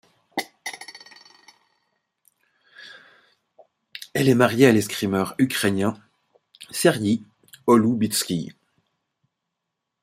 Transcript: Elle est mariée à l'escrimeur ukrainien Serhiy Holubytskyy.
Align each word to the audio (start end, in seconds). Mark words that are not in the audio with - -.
Elle 4.15 4.29
est 4.29 4.33
mariée 4.33 4.65
à 4.65 4.71
l'escrimeur 4.71 5.35
ukrainien 5.37 5.93
Serhiy 6.71 7.23
Holubytskyy. 7.67 8.51